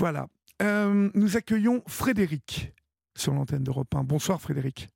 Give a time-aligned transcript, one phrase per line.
[0.00, 0.28] Voilà.
[0.62, 2.72] Euh, nous accueillons Frédéric
[3.14, 4.02] sur l'antenne d'Europe 1.
[4.02, 4.88] Bonsoir Frédéric.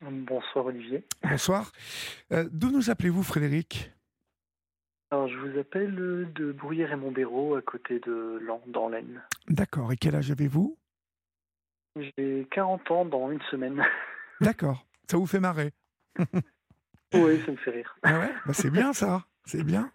[0.00, 1.04] Bonsoir Olivier.
[1.24, 1.72] Bonsoir.
[2.32, 3.90] Euh, D'où nous appelez-vous Frédéric?
[5.10, 5.96] Alors je vous appelle
[6.32, 9.20] de Bruyères et Montbéraud à côté de Lan, dans l'Aisne.
[9.48, 9.92] D'accord.
[9.92, 10.78] Et quel âge avez-vous?
[11.96, 13.84] J'ai 40 ans dans une semaine.
[14.40, 14.86] D'accord.
[15.10, 15.72] Ça vous fait marrer
[17.14, 17.96] Oui, ça me fait rire.
[18.04, 18.32] Ah ouais?
[18.46, 19.24] Bah C'est bien ça.
[19.44, 19.90] C'est bien.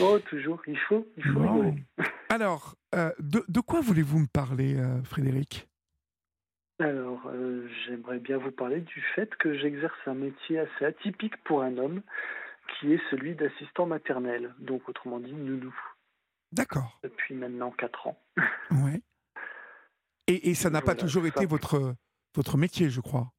[0.00, 0.62] Oh, toujours.
[0.66, 1.06] Il faut.
[1.16, 1.74] Il faut rigoler.
[2.28, 5.68] Alors, euh, de, de quoi voulez-vous me parler, euh, Frédéric?
[6.80, 11.62] Alors, euh, j'aimerais bien vous parler du fait que j'exerce un métier assez atypique pour
[11.62, 12.02] un homme,
[12.80, 15.72] qui est celui d'assistant maternel, donc autrement dit nounou,
[16.50, 16.98] D'accord.
[17.04, 18.18] depuis maintenant 4 ans.
[18.70, 19.00] Ouais.
[20.26, 21.94] Et, et ça n'a pas toujours été votre,
[22.34, 23.33] votre métier, je crois?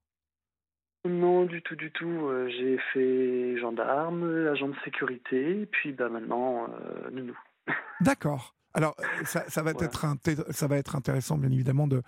[1.05, 2.07] Non, du tout, du tout.
[2.27, 7.37] Euh, j'ai fait gendarme, agent de sécurité, puis bah, maintenant euh, nounou.
[8.01, 8.55] D'accord.
[8.73, 12.01] Alors, euh, ça, ça va être ça va être intéressant, bien évidemment, de,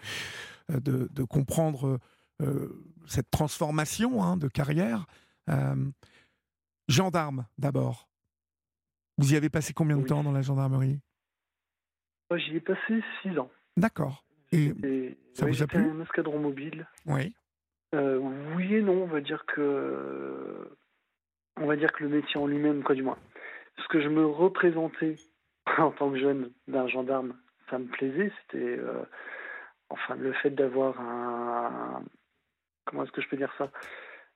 [0.70, 2.00] de, de comprendre
[2.42, 2.70] euh,
[3.06, 5.06] cette transformation hein, de carrière.
[5.50, 5.76] Euh,
[6.90, 8.10] gendarme, d'abord.
[9.18, 10.08] Vous y avez passé combien de Oui.
[10.08, 11.00] temps dans la gendarmerie?
[12.36, 13.50] J'y ai passé 6 ans.
[13.78, 14.26] D'accord.
[14.52, 15.80] Et Et, ça oui, vous a plu?
[15.80, 16.86] un escadron mobile.
[17.06, 17.34] oui.
[17.96, 18.20] Euh,
[18.56, 20.70] oui et non, on va dire que
[21.60, 23.18] on va dire que le métier en lui-même, quoi du moins.
[23.78, 25.16] Ce que je me représentais
[25.78, 27.36] en tant que jeune d'un gendarme,
[27.70, 28.32] ça me plaisait.
[28.42, 29.04] C'était euh,
[29.90, 32.04] enfin le fait d'avoir un
[32.86, 33.72] comment est-ce que je peux dire ça?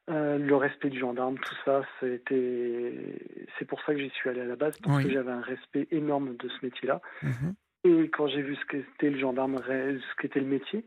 [0.10, 3.20] Euh, le respect du gendarme, tout ça, c'était
[3.60, 5.04] c'est pour ça que j'y suis allé à la base parce Oui.
[5.04, 7.02] que j'avais un respect énorme de ce métier-là.
[7.22, 7.54] Mhm.
[7.84, 10.86] Et quand j'ai vu ce qu'était le gendarme, ce qu'était le métier,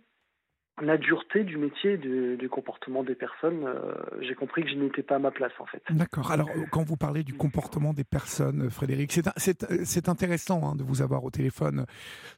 [0.82, 5.02] la dureté du métier, du, du comportement des personnes, euh, j'ai compris que je n'étais
[5.04, 5.82] pas à ma place en fait.
[5.90, 6.32] D'accord.
[6.32, 10.74] Alors, euh, quand vous parlez du comportement des personnes, euh, Frédéric, c'est c'est intéressant hein,
[10.74, 11.84] de vous avoir au téléphone euh,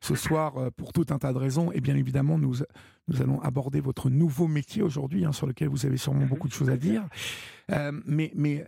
[0.01, 1.73] ce soir euh, pour tout un tas de raisons.
[1.73, 2.57] Et bien évidemment, nous,
[3.09, 6.29] nous allons aborder votre nouveau métier aujourd'hui, hein, sur lequel vous avez sûrement Mhm.
[6.29, 7.05] beaucoup de choses à dire.
[7.73, 8.67] Euh, mais mais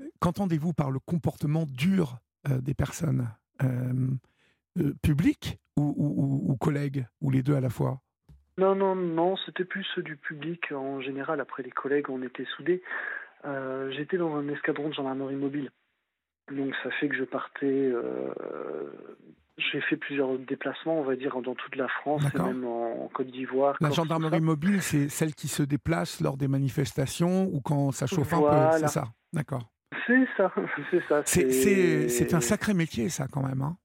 [0.00, 3.28] euh, qu'entendez-vous par le comportement dur euh, des personnes
[3.64, 3.92] euh,
[4.78, 8.00] euh, publiques ou, ou- ou- ou collègues, ou les deux à la fois?
[8.58, 11.40] Non, non, non, c'était plus ceux du public en général.
[11.40, 12.82] Après les collègues, on était soudés.
[13.44, 15.70] Euh, J'étais dans un escadron de gendarmerie mobile.
[16.50, 17.66] Donc ça fait que je partais.
[17.66, 18.32] euh,
[19.58, 23.28] J'ai fait plusieurs déplacements, on va dire, dans toute la France et même en Côte
[23.28, 23.76] d'Ivoire.
[23.80, 28.32] La gendarmerie mobile, c'est celle qui se déplace lors des manifestations ou quand ça chauffe
[28.32, 29.04] un peu, c'est ça?
[29.32, 29.70] D'accord.
[30.06, 30.52] C'est ça,
[30.90, 31.22] c'est ça.
[31.24, 33.62] C'est un sacré métier, ça, quand même.
[33.62, 33.76] hein.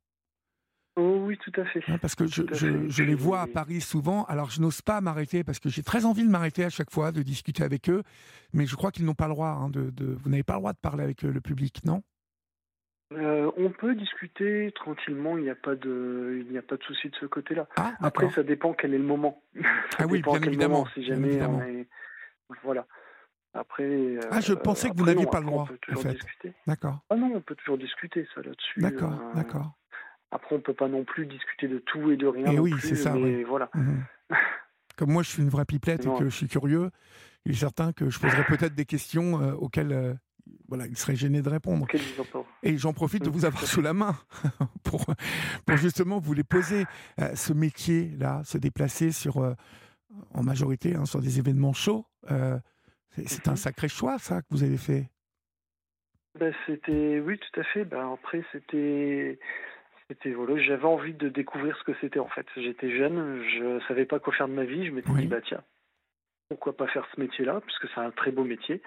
[0.96, 1.84] Oh oui, tout à fait.
[1.88, 4.26] Hein, parce que je, je- les vois à Paris souvent.
[4.26, 7.12] Alors, je n'ose pas m'arrêter parce que j'ai très envie de m'arrêter à chaque fois,
[7.12, 8.04] de discuter avec eux.
[8.54, 9.48] Mais je crois qu'ils n'ont pas le droit.
[9.50, 12.04] hein, de, de- vous n'avez pas le droit de parler avec euh, le public, non?
[13.14, 16.84] Euh, on peut discuter tranquillement, il n'y a pas de, il n'y a pas de
[16.84, 17.68] souci de ce côté-là.
[17.76, 19.44] Ah, Après, ça dépend quel est le moment.
[19.92, 21.60] Ça Ah oui, bien évidemment, moment, si jamais évidemment.
[21.60, 21.88] on est,
[22.64, 22.88] voilà.
[23.54, 23.84] Après.
[23.84, 26.02] euh, Ah, je pensais que vous après, n'aviez pas le droit, On peut en toujours
[26.02, 26.14] fait.
[26.14, 26.54] discuter.
[26.66, 27.00] D'accord.
[27.12, 28.80] Ah non, on peut toujours discuter ça là-dessus.
[28.80, 29.74] D'accord, euh, d'accord.
[30.34, 32.48] Après, on peut pas non plus discuter de tout et de rien.
[32.52, 33.44] Eh non oui, c'est ça, Mais oui.
[33.44, 33.70] voilà.
[33.76, 34.04] Mhm.
[34.98, 36.90] Comme moi, je suis une vraie pipelette et que je suis curieux,
[37.46, 40.14] il est certain que je poserai peut-être des questions euh, auxquelles euh,
[40.68, 41.88] voilà, il serait gêné de répondre.
[42.64, 44.16] Et j'en profite de vous avoir sous la main
[44.84, 45.06] pour,
[45.66, 46.86] pour justement vous les poser.
[47.20, 49.38] Euh, ce métier-là, se déplacer sur,
[50.34, 53.58] en majorité hein, sur des événements chauds, c'est un Mhm.
[53.58, 55.10] sacré choix, ça, que vous avez fait.
[56.40, 57.86] Ben, c'était, oui, tout à fait.
[57.86, 59.40] Ben, après, c'était,
[60.08, 62.46] c'était voilà, j'avais envie de découvrir ce que c'était en fait.
[62.58, 64.86] J'étais jeune, je savais pas quoi faire de ma vie.
[64.86, 65.22] Je m'étais Oui.
[65.22, 65.64] dit, bah tiens,
[66.50, 68.82] pourquoi pas faire ce métier-là, puisque c'est un très beau métier.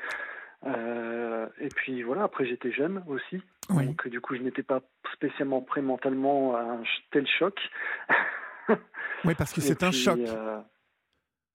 [0.66, 3.86] Euh, et puis voilà, après j'étais jeune aussi, Oui.
[3.86, 4.80] donc du coup je n'étais pas
[5.12, 7.58] spécialement prêt mentalement à un tel choc.
[9.24, 10.18] Oui, parce que c'est un choc.
[10.18, 10.58] euh,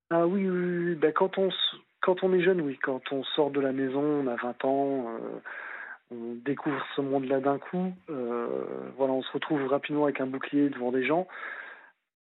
[0.10, 0.96] Ah oui, oui.
[0.96, 4.02] Ben, quand on s- quand on est jeune, oui, quand on sort de la maison,
[4.02, 5.40] on a 20 ans, euh,
[6.12, 7.94] on découvre ce monde-là d'un coup.
[8.10, 11.28] euh, voilà, on se retrouve rapidement avec un bouclier devant des gens.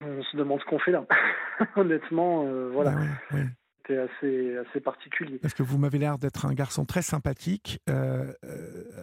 [0.01, 1.05] On se demande ce qu'on fait là.
[1.75, 2.93] Honnêtement, euh, voilà,
[3.31, 3.37] Ah
[3.77, 5.39] c'était assez assez particulier.
[5.39, 8.33] Parce que vous m'avez l'air d'être un garçon très sympathique, euh,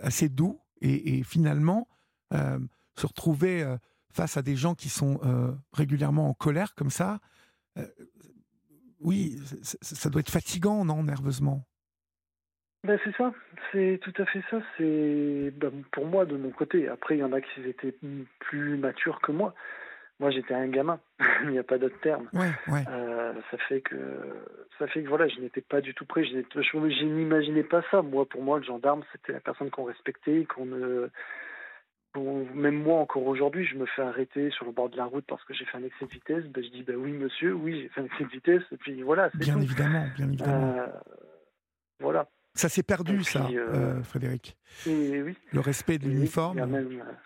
[0.03, 1.89] assez doux, et, et finalement,
[2.33, 3.65] se retrouver
[4.13, 5.19] face à des gens qui sont
[5.73, 7.21] régulièrement en colère comme ça,
[9.01, 11.65] oui, ça doit être fatigant, non, nerveusement?
[12.85, 13.33] Ben, c'est ça,
[13.73, 14.61] c'est tout à fait ça.
[14.77, 16.87] C'est ben, pour moi de mon côté.
[16.89, 17.95] Après, il y en a qui étaient
[18.41, 19.55] plus matures que moi.
[20.21, 21.01] Moi, j'étais un gamin.
[21.45, 22.29] il n'y a pas d'autre terme.
[22.35, 22.85] Ouais, ouais.
[22.89, 23.97] Euh, ça fait que
[24.79, 26.25] ça fait que voilà, je n'étais pas du tout prêt.
[26.25, 28.03] Je, n'imaginais pas ça.
[28.03, 31.09] Moi, pour moi, le gendarme, c'était la personne qu'on respectait, qu'on ne
[32.17, 35.43] même moi, encore aujourd'hui, je me fais arrêter sur le bord de la route parce
[35.45, 36.45] que j'ai fait un excès de vitesse.
[36.45, 38.63] Ben, je dis, ben oui, monsieur, oui, j'ai fait un excès de vitesse.
[38.73, 39.31] Et puis voilà.
[39.35, 40.79] Bien évidemment, bien évidemment.
[40.79, 40.87] Euh,
[41.99, 42.29] voilà.
[42.55, 44.57] Ça s'est perdu, ça, euh, Frédéric.
[44.87, 45.37] Et, oui.
[45.53, 46.61] Le respect de l'uniforme.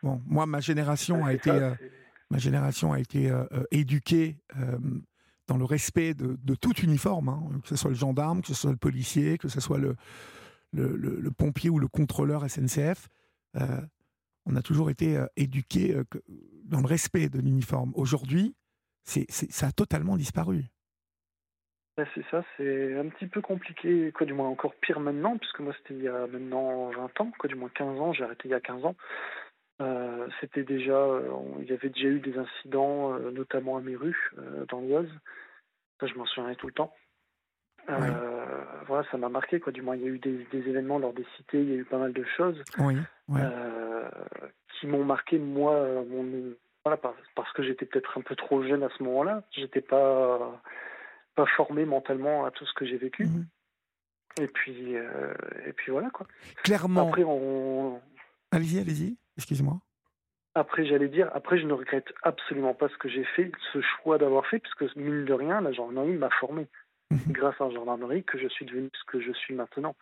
[0.03, 1.51] bon, moi, ma génération a été,
[2.31, 3.31] ma génération a été
[3.71, 4.39] éduquée
[5.47, 8.71] dans le respect de, tout uniforme, hein, que ce soit le gendarme, que ce soit
[8.71, 9.97] le policier, que ce soit le,
[10.73, 13.09] le, le pompier ou le contrôleur SNCF
[14.49, 16.05] on a toujours été euh, éduqué euh,
[16.65, 17.93] dans le respect de l'uniforme.
[17.95, 18.57] Aujourd'hui,
[19.05, 20.67] ça a totalement disparu.
[22.15, 25.73] C'est ça, c'est un petit peu compliqué, quoi du moins encore pire maintenant, puisque moi
[25.79, 28.51] c'était il y a maintenant 20 ans, quoi du moins 15 ans, j'ai arrêté il
[28.51, 28.97] y a 15 ans.
[29.81, 31.07] Euh, c'était déjà,
[31.61, 34.17] il y avait déjà eu des incidents, notamment à Méru,
[34.69, 35.11] dans l'Oise.
[36.01, 36.93] Ça, je m'en souviens tout le temps.
[37.87, 39.73] Voilà, ça m'a marqué, quoi.
[39.73, 41.85] Du moins, il y a eu des, événements lors des cités, il y a eu
[41.85, 42.63] pas mal de choses.
[42.79, 42.97] Oui.
[43.37, 44.09] Euh,
[44.81, 46.55] qui m'ont marqué moi mon,
[46.85, 46.99] voilà,
[47.35, 50.63] parce que j'étais peut-être un peu trop jeune à ce moment-là j'étais pas
[51.39, 53.47] pas formé mentalement à tout ce que j'ai vécu mhm.
[54.41, 55.33] et puis euh,
[55.67, 56.27] et puis voilà quoi
[56.65, 58.01] clairement après on
[58.51, 59.79] allez-y allez-y excusez-moi
[60.55, 64.19] après, j'allais dire, après, je ne regrette absolument pas ce que j'ai fait, ce choix
[64.19, 66.67] d'avoir fait, puisque mine de rien, la gendarmerie m'a formé.
[67.11, 67.33] Mhm.
[67.33, 69.95] grâce à la gendarmerie que je suis devenu ce que je suis maintenant.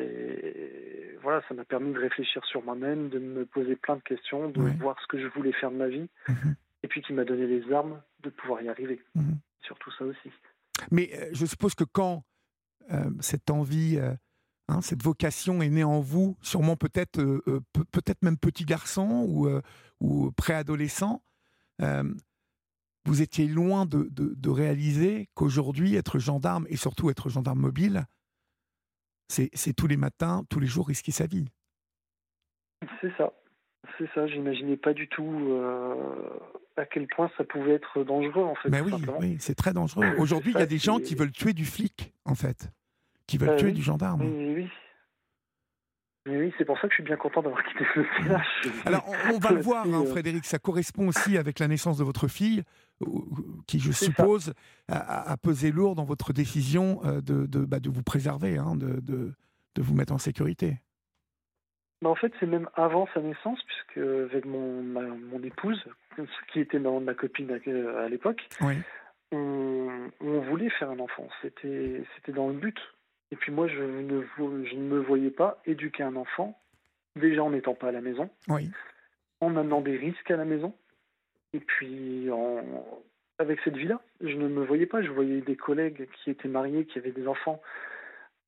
[0.00, 4.48] Et voilà, ça m'a permis de réfléchir sur moi-même, de me poser plein de questions,
[4.48, 6.54] de voir ce que je voulais faire de ma vie, mhm.
[6.82, 9.00] et puis qui m'a donné les armes de pouvoir y arriver.
[9.62, 10.30] Surtout ça aussi.
[10.90, 12.24] Mais euh, je suppose que quand
[12.90, 14.14] euh, cette envie, euh,
[14.68, 17.20] hein, cette vocation est née en vous, sûrement peut-être
[17.92, 19.48] peut-être même petit garçon ou,
[20.00, 21.22] ou préadolescent,
[23.04, 28.06] vous étiez loin de, de, de réaliser qu'aujourd'hui, être gendarme et surtout être gendarme mobile,
[29.28, 31.48] c'est tous les matins, tous les jours risquer sa vie.
[33.00, 33.32] C'est ça.
[33.98, 34.26] C'est ça.
[34.26, 35.94] J'imaginais pas du tout euh,
[36.76, 38.68] à quel point ça pouvait être dangereux, en fait.
[38.68, 40.06] Mais oui, oui c'est très dangereux.
[40.18, 42.70] Aujourd'hui, il y a des gens qui veulent tuer du flic, en fait,
[43.26, 44.22] qui veulent bah tuer du gendarme.
[44.22, 44.68] Oui, oui.
[46.28, 48.86] Oui, c'est pour ça que je suis bien content d'avoir quitté ce CH.
[48.86, 52.04] Alors, on, va le voir, hein, euh, Frédéric, ça correspond aussi avec la naissance de
[52.04, 52.62] votre fille,
[53.66, 54.54] qui, je suppose,
[54.88, 59.00] a, pesé lourd dans votre décision euh, de, de, bah, de vous préserver, hein, de,
[59.00, 59.34] de,
[59.74, 60.78] de, vous mettre en sécurité.
[62.02, 65.82] Bah en fait, c'est même avant sa naissance, puisque avec mon, mon épouse,
[66.52, 68.46] qui était ma, ma copine à, l'époque,
[69.30, 71.28] on, on voulait faire un enfant.
[71.40, 72.78] C'était dans le but
[73.32, 76.60] et puis moi, je ne, je ne me voyais pas éduquer un enfant,
[77.16, 78.70] déjà en n'étant pas à la maison, oui.
[79.40, 80.74] en amenant des risques à la maison,
[81.54, 82.62] et puis en,
[83.38, 85.02] avec cette vie-là, je ne me voyais pas.
[85.02, 87.62] Je voyais des collègues qui étaient mariés, qui avaient des enfants,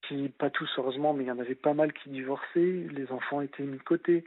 [0.06, 3.40] qui, pas tous heureusement, mais il y en avait pas mal qui divorçaient, les enfants
[3.40, 4.24] étaient mis de côté,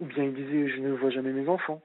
[0.00, 1.82] ou bien ils disaient je ne vois jamais mes enfants.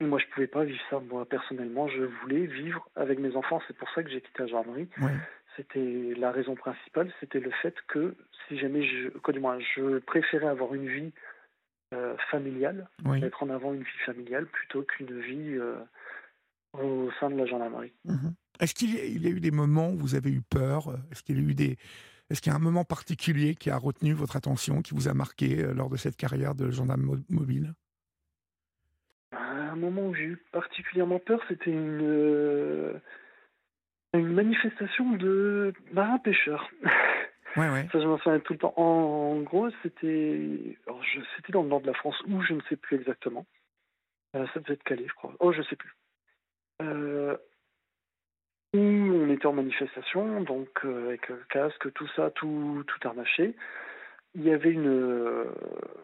[0.00, 0.98] Et moi, je ne pouvais pas vivre ça.
[0.98, 3.62] Moi, personnellement, je voulais vivre avec mes enfants.
[3.68, 4.88] C'est pour ça que j'ai quitté la gendarmerie.
[5.00, 5.12] Oui.
[5.56, 8.16] C'était la raison principale, c'était le fait que
[8.48, 11.12] si jamais je, du moins, je préférais avoir une vie
[11.92, 15.76] euh, familiale, mettre en avant une vie familiale plutôt qu'une vie euh,
[16.72, 17.92] au sein de la gendarmerie.
[18.06, 18.34] Mhm.
[18.60, 20.84] Est-ce qu'il y, a eu des moments où vous avez eu peur?
[21.10, 21.76] Est-ce qu'il y a eu des
[22.30, 25.14] est-ce qu'il y a un moment particulier qui a retenu votre attention, qui vous a
[25.14, 27.74] marqué euh, lors de cette carrière de gendarme mobile?
[29.32, 33.00] Un moment où j'ai eu particulièrement peur, c'était une
[34.14, 36.70] une manifestation de marins-pêcheurs.
[37.56, 37.86] Ouais, ouais.
[37.92, 38.74] Ça, je m'en souviens tout le temps.
[38.76, 40.78] En, gros, c'était
[41.36, 43.44] c'était dans le nord de la France, où je ne sais plus exactement.
[44.34, 45.34] Euh, ça devait être Calais, je crois.
[45.38, 45.94] Oh, je sais plus.
[46.80, 47.36] Euh,
[49.32, 53.54] était en manifestation, donc euh, avec casque, tout ça, tout, tout arnaché.
[54.34, 55.44] Il y avait une.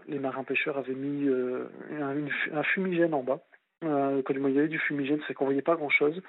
[0.06, 1.30] les marins-pêcheurs avaient mis
[1.98, 3.40] un, fumigène en bas.
[3.80, 6.20] quand il y avait du fumigène, c'est qu'on voyait pas grand-chose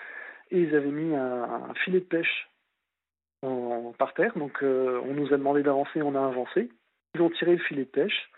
[0.52, 2.50] et ils avaient mis un, filet de pêche
[3.98, 4.38] par terre.
[4.38, 6.70] Donc euh, on nous a demandé d'avancer, on a avancé.
[7.16, 8.30] Ils ont tiré le filet de pêche.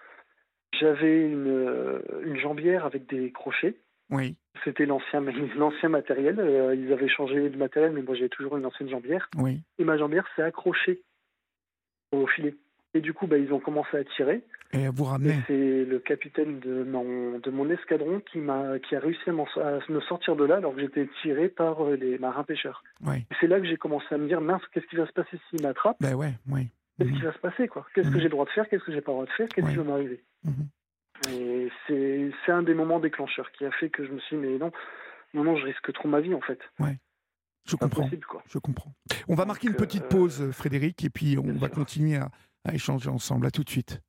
[0.80, 3.76] J'avais euh, une jambière avec des crochets.
[4.12, 4.36] Oui.
[4.64, 5.22] C'était l'ancien,
[5.58, 6.40] l'ancien matériel.
[6.40, 9.30] Euh, ils avaient changé de matériel, mais moi j'ai toujours une ancienne jambière.
[9.38, 9.62] Oui.
[9.80, 11.02] Et ma jambière s'est accrochée
[12.12, 12.56] au filet.
[12.94, 14.44] Et du coup, bah, ils ont commencé à tirer.
[14.74, 15.36] Et à vous ramener.
[15.48, 20.02] C'est le capitaine de mon, de mon escadron qui, m'a, qui a réussi à, me
[20.02, 22.84] sortir de là alors que j'étais tiré par euh, les marins pêcheurs.
[23.06, 23.26] Ouais.
[23.40, 25.62] c'est là que j'ai commencé à me dire, mince, qu'est-ce qui va se passer s'ils
[25.62, 26.68] m'attrapent ben ouais, ouais.
[26.98, 27.26] Qu'est-ce qui mhm.
[27.26, 27.88] va se passer quoi?
[27.96, 28.20] Qu'est-ce que mhm.
[28.20, 28.70] j'ai le droit de faire?
[28.70, 29.48] Qu'est-ce que j'ai pas le droit de faire?
[29.50, 30.22] Qu'est-ce qui va m'arriver?
[30.44, 30.68] Mhm.
[31.30, 34.42] Et c'est, c'est un des moments déclencheurs qui a fait que je me suis dit,
[34.42, 34.72] mais non,
[35.34, 36.60] non, non, je risque trop ma vie en fait.
[36.80, 36.98] Ouais.
[37.68, 38.10] Je comprends.
[38.28, 38.42] quoi.
[38.50, 38.92] Je comprends.
[39.28, 42.30] On va marquer une petite pause, euh, Frédéric, et puis on va continuer à,
[42.68, 43.46] à échanger ensemble.
[43.46, 44.02] À tout de suite.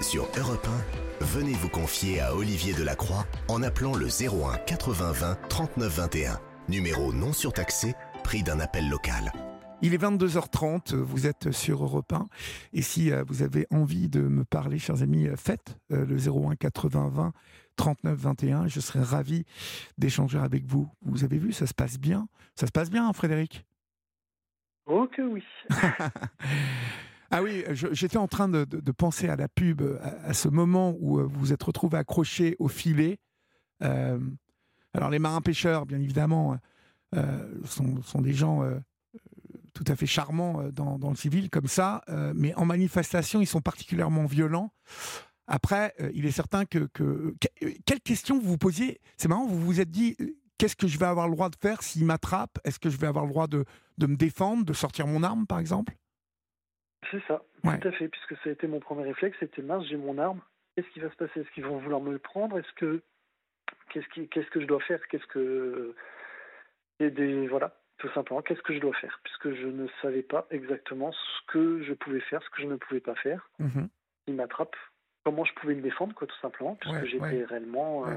[0.00, 0.66] Sur Europe
[1.20, 6.40] 1, venez vous confier à Olivier Delacroix en appelant le 01 80 20 39 21.
[6.68, 7.94] Numéro non surtaxé,
[8.24, 9.30] prix d'un appel local.
[9.84, 12.28] Il est 22h30, vous êtes sur Europe 1.
[12.72, 16.16] Et si euh, vous avez envie de me parler, chers amis, euh, faites euh, le
[16.16, 17.32] 01 80 20
[17.74, 18.68] 39 21.
[18.68, 19.44] Je serai ravi
[19.98, 20.88] d'échanger avec vous.
[21.04, 22.28] Vous avez vu, ça se passe bien.
[22.54, 23.66] Ça se passe bien, hein, Frédéric?
[24.86, 25.42] Oh que oui.
[27.32, 29.82] ah oui, j'étais en train de, penser à la pub,
[30.22, 33.18] à, ce moment où vous vous êtes retrouvé accroché au filet.
[33.80, 36.58] alors les marins pêcheurs, bien évidemment,
[37.64, 38.64] sont, sont, des gens
[39.82, 42.02] tout à fait charmants dans, dans, le civil comme ça,
[42.34, 44.72] mais en manifestation, ils sont particulièrement violents.
[45.46, 47.34] Après, euh, il est certain que, que,
[47.84, 49.00] Quelle question vous vous posiez?
[49.16, 50.16] C'est marrant, vous vous êtes dit
[50.58, 52.58] qu'est-ce que je vais avoir le droit de faire s'il m'attrape?
[52.64, 53.64] Est-ce que je vais avoir le droit de,
[53.98, 55.92] de, me défendre, de sortir mon arme, par exemple?
[57.10, 59.96] C'est ça, tout à fait, puisque ça a été mon premier réflexe c'était mince, j'ai
[59.96, 60.40] mon arme.
[60.74, 61.40] Qu'est-ce qui va se passer?
[61.40, 62.58] Est-ce qu'ils vont vouloir me le prendre?
[62.58, 63.02] Est-ce que.
[63.90, 64.28] Qu'est-ce, qui...
[64.28, 65.00] qu'est-ce que je dois faire?
[65.08, 65.94] Qu'est-ce que.
[67.00, 67.48] Et des...
[67.48, 69.20] Voilà, tout simplement, qu'est-ce que je dois faire?
[69.22, 72.74] Puisque je ne savais pas exactement ce que je pouvais faire, ce que je ne
[72.74, 73.48] pouvais pas faire.
[73.60, 73.84] Mmh
[74.26, 74.76] Ils m'attrapent
[75.24, 78.16] comment je pouvais me défendre, quoi, tout simplement, puisque j'étais réellement, euh,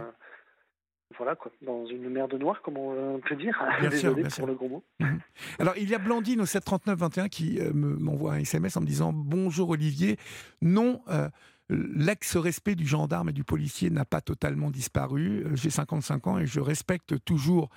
[1.18, 3.64] voilà, quoi, dans une mer de noir, comme on peut dire.
[3.80, 4.84] Bien Désolé pour le gros mot.
[5.00, 5.20] Mhm.
[5.60, 9.14] Alors, il y a Blandine au 739-21 qui euh, m'envoie un SMS en me disant
[9.14, 10.18] Bonjour Olivier,
[10.64, 11.04] non.
[11.10, 11.30] Euh,
[11.70, 15.46] l'ex-respect du gendarme et du policier n'a pas totalement disparu.
[15.54, 17.70] J'ai 55 ans et je respecte toujours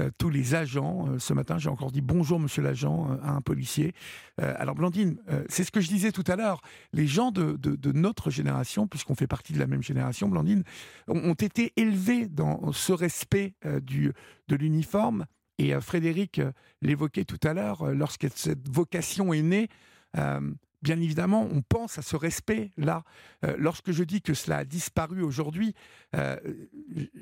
[0.00, 1.06] euh, tous les agents.
[1.08, 3.94] Euh, ce matin, j'ai encore dit bonjour, monsieur l'agent, euh, à un policier.
[4.38, 6.60] alors, Blandine, c'est ce que je disais tout à l'heure.
[6.92, 7.56] Les gens de,
[7.92, 10.64] notre génération, puisqu'on fait partie de la même génération, Blandine,
[11.06, 15.26] ont, été élevés dans ce respect de l'uniforme.
[15.58, 16.40] Et Frédéric
[16.82, 19.68] l'évoquait tout à l'heure, lorsque cette vocation est née,
[20.84, 23.02] bien évidemment, on pense à ce respect-là.
[23.44, 25.74] Euh, lorsque je dis que cela a disparu aujourd'hui,
[26.14, 26.36] euh,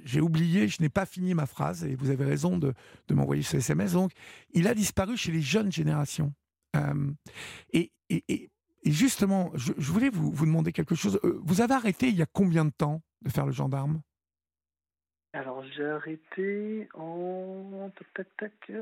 [0.05, 2.75] j'ai oublié, je n'ai pas fini ma phrase, et vous avez raison de,
[3.11, 3.93] m'envoyer ce SMS.
[3.93, 4.11] Donc,
[4.53, 6.35] il a disparu chez les jeunes générations.
[6.77, 7.13] Euh,
[7.73, 7.93] et,
[8.85, 11.21] justement, je, voulais vous, vous, demander quelque chose.
[11.23, 14.03] Vous avez arrêté il y a combien de temps de faire le gendarme?
[15.35, 17.91] Alors, j'ai arrêté en...
[17.97, 18.73] Tac, tac, tac.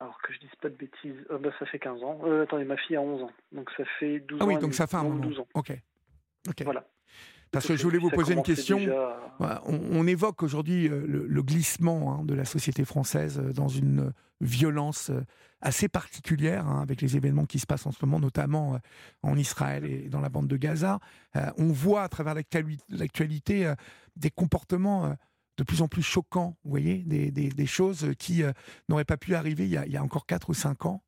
[0.00, 2.20] Alors que je dise pas de bêtises, euh, bah, ça fait 15 ans.
[2.24, 4.44] Euh, attendez, ma fille a 11 ans, donc ça fait 12 ans.
[4.44, 5.16] Ah oui, donc ça fait un moment.
[5.16, 5.46] 12 ans.
[5.52, 5.72] Ok.
[6.48, 6.62] ok.
[6.64, 6.86] Voilà.
[7.50, 8.78] Parce que je voulais vous poser une question.
[9.66, 15.10] On, évoque aujourd'hui euh, le, glissement hein, de la société française dans une violence
[15.60, 18.78] assez particulière hein, avec les événements qui se passent en ce moment, notamment
[19.22, 21.00] en Israël et dans la bande de Gaza.
[21.58, 22.34] on voit à travers
[22.88, 23.74] l'actualité
[24.16, 25.16] des comportements
[25.60, 28.52] de plus en plus choquants, vous voyez, des, des, choses qui euh,
[28.88, 31.02] n'auraient pas pu arriver il y, a, il y, a, encore 4 ou 5 ans.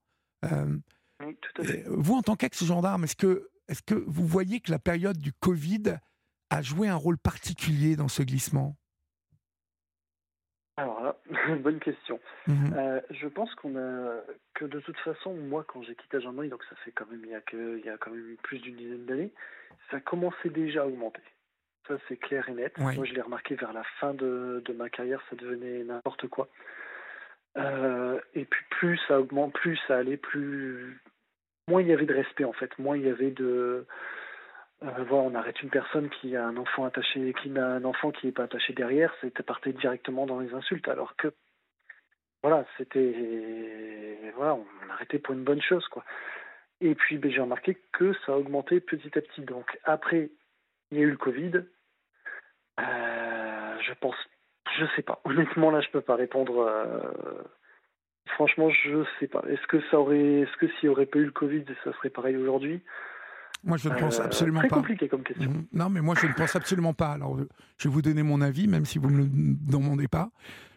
[0.45, 0.77] Euh,
[1.25, 1.85] oui, tout à fait.
[1.87, 5.97] Vous, en tant qu'ex-gendarme, est-ce que, est que vous voyez que la période du Covid
[6.51, 8.77] a joué un rôle particulier dans ce glissement?
[10.77, 11.17] Alors là,
[11.61, 12.21] bonne question.
[12.51, 14.21] Euh, je pense qu'on a
[14.53, 17.23] que de toute façon, moi, quand j'ai quitté la gendarmerie, donc ça fait quand même
[17.25, 19.33] il y a que il y a quand même plus d'une dizaine d'années,
[19.91, 21.23] ça commençait déjà à augmenter.
[21.89, 22.79] Ça, c'est clair et net.
[22.79, 26.49] Moi, je l'ai remarqué vers la fin de, de, ma carrière, ça devenait n'importe quoi.
[27.57, 31.01] Euh, et puis, plus ça augmente, plus ça allait, plus.
[31.69, 32.77] Moins il y avait de respect, en fait.
[32.79, 33.87] Moins il y avait de.
[34.85, 38.11] Euh, voilà, on arrête une personne qui a un enfant attaché, qui a un enfant
[38.11, 40.89] qui n'est pas attaché derrière, c'était parti directement dans les insultes.
[40.89, 41.33] Alors que,
[42.43, 44.33] voilà, c'était.
[44.37, 46.05] Voilà, on arrêtait pour une bonne chose, quoi.
[46.81, 49.43] Et puis, ben, j'ai remarqué que ça a augmenté petit à petit.
[49.43, 50.31] Donc, après,
[50.93, 51.53] il y a eu le Covid.
[52.81, 54.15] Euh, je pense,
[54.79, 55.21] je sais pas.
[55.25, 56.59] Honnêtement, là, je peux pas répondre.
[56.59, 57.43] Euh,
[58.27, 59.43] franchement, je sais pas.
[59.49, 62.11] Est-ce que ça aurait, est-ce que s'il n'y aurait pas eu le Covid, ça serait
[62.11, 62.83] pareil aujourd'hui?
[63.65, 64.69] Moi, je ne pense euh, absolument pas.
[64.69, 65.51] Très compliqué comme question.
[65.51, 65.67] Mhm.
[65.73, 67.13] Non, mais moi, je ne pense absolument pas.
[67.13, 67.39] Alors,
[67.79, 70.31] je vais vous donner mon avis, même si vous ne me le demandez pas.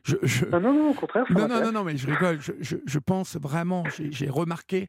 [0.03, 1.25] Je, Non, non, non, au contraire.
[1.31, 2.39] non, non, non, non, mais je rigole.
[2.39, 4.87] Je, je pense vraiment, j'ai remarqué,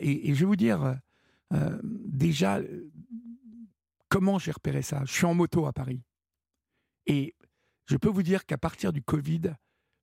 [0.00, 0.96] et, et, je vais vous dire,
[1.82, 2.58] déjà,
[4.08, 6.02] Comment j'ai repéré ça Je suis en moto à Paris.
[7.06, 7.34] Et
[7.86, 9.54] je peux vous dire qu'à partir du Covid,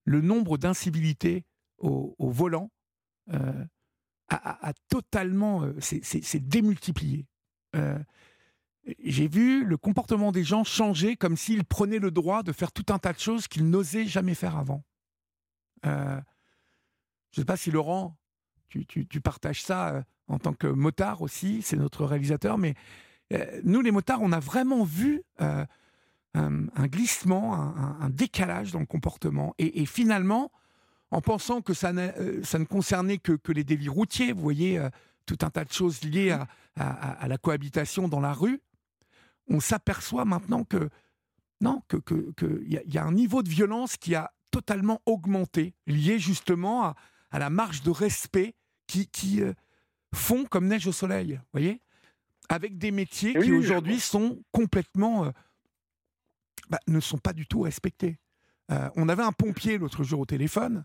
[0.05, 1.45] le nombre d'incivilités
[1.77, 2.71] au, volant
[3.31, 3.65] euh,
[4.29, 5.63] a, totalement.
[5.63, 5.77] Euh,
[6.35, 7.27] démultiplié.
[7.75, 8.00] Euh,
[9.03, 12.85] j'ai vu le comportement des gens changer comme s'ils prenaient le droit de faire tout
[12.89, 14.83] un tas de choses qu'ils n'osaient jamais faire avant.
[15.83, 16.21] je ne
[17.35, 18.17] sais pas si Laurent,
[18.69, 22.75] tu, tu partages ça en tant que motard aussi, c'est notre réalisateur, mais
[23.63, 25.65] nous, les motards, on a vraiment vu euh,
[26.34, 29.55] un, glissement, un, décalage dans le comportement.
[29.58, 30.51] Et, finalement,
[31.12, 34.82] en pensant que ça, euh, ne concernait que, les délits routiers, vous voyez,
[35.25, 36.38] tout un tas de choses liées
[36.77, 38.62] à, la cohabitation dans la rue,
[39.48, 40.89] on s'aperçoit maintenant que
[41.62, 46.17] non, que qu'il y, y, a un niveau de violence qui a totalement augmenté, lié
[46.17, 46.96] justement
[47.32, 48.55] à, la marge de respect
[48.88, 49.53] qui, euh,
[50.13, 51.82] font comme neige au soleil, voyez
[52.49, 55.25] Avec des métiers qui aujourd'hui sont complètement...
[55.25, 55.31] Euh,
[56.69, 58.17] bah, ne sont pas du tout respectés.
[58.71, 60.83] Euh, on avait un pompier l'autre jour au téléphone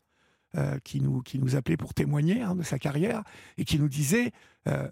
[0.82, 3.22] qui, nous, qui nous appelait pour témoigner hein, de sa carrière
[3.56, 4.32] et qui nous disait
[4.64, 4.90] bah,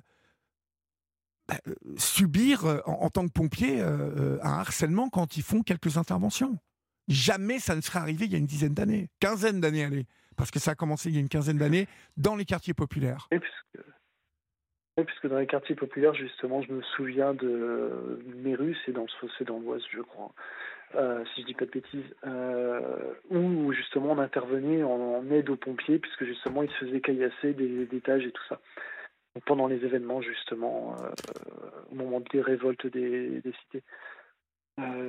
[1.96, 6.60] subir en, tant que pompier un harcèlement quand ils font quelques interventions.
[7.08, 10.06] Jamais ça ne serait arrivé il y a une dizaine d'années, quinzaine d'années, allez
[10.38, 13.28] parce que ça a commencé il y a une quinzaine d'années, dans les quartiers populaires.
[13.30, 13.40] Et
[15.04, 19.06] puisque, dans les quartiers populaires, justement, je me souviens de Mérus, c'est dans,
[19.46, 20.32] dans l'Ouest, je crois,
[20.94, 25.56] euh, si je dis pas de bêtises, euh, où justement on intervenait en, aide aux
[25.56, 28.60] pompiers, puisque justement ils se faisaient caillasser des, étages et tout ça.
[29.44, 31.10] pendant les événements, justement, euh,
[31.92, 33.82] au moment des révoltes des, cités.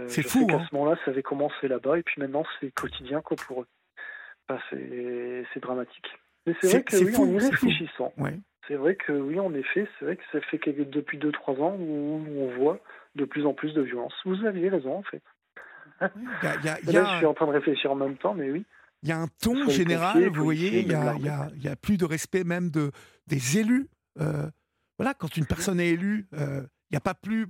[0.08, 0.48] c'est fou.
[0.51, 0.60] Hein.
[0.60, 3.67] À ce moment-là, ça avait commencé là-bas, et puis maintenant c'est quotidien quoi, pour eux
[4.72, 6.08] c'est dramatique.
[6.46, 8.13] Mais c'est vrai que oui, en y réfléchissant,
[8.69, 11.75] c'est vrai que oui, en effet, c'est vrai que ça fait que depuis 2-3 ans
[11.75, 12.79] où on voit
[13.15, 14.13] de plus en plus de violence.
[14.23, 15.21] Vous aviez raison, en fait.
[16.01, 18.65] je suis en train de réfléchir en même temps, mais oui.
[19.01, 20.93] Il y a un ton général, vous voyez, il n'y
[21.67, 22.91] a, plus de respect même de,
[23.27, 23.89] des élus.
[24.19, 24.49] Euh,
[24.97, 27.47] voilà, quand une personne est élue, euh, il n'y a pas plus